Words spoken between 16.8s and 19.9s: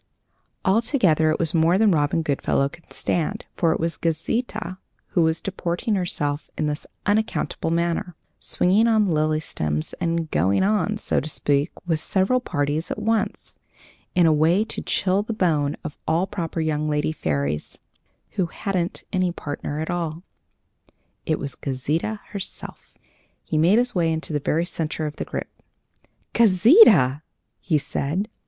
lady fairy who hadn't any partner